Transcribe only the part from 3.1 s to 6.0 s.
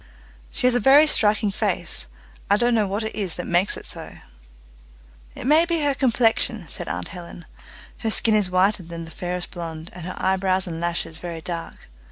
is that makes it so." "It may be her